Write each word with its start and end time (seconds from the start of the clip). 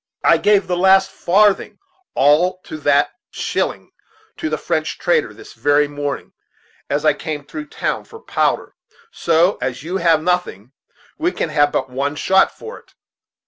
I 0.23 0.37
gave 0.37 0.65
the 0.65 0.75
last 0.75 1.11
farthing, 1.11 1.77
all 2.15 2.59
to 2.63 2.77
that 2.77 3.11
shilling, 3.29 3.91
to 4.37 4.49
the 4.49 4.57
French 4.57 4.97
trader, 4.97 5.31
this 5.31 5.53
very 5.53 5.87
morning, 5.87 6.33
as 6.89 7.05
I 7.05 7.13
came 7.13 7.45
through 7.45 7.65
the 7.65 7.69
town, 7.75 8.05
for 8.05 8.19
powder; 8.19 8.73
so, 9.11 9.59
as 9.61 9.83
you 9.83 9.97
have 9.97 10.23
nothing, 10.23 10.71
we 11.19 11.31
can 11.31 11.49
have 11.49 11.71
but 11.71 11.91
one 11.91 12.15
shot 12.15 12.51
for 12.57 12.79
it. 12.79 12.95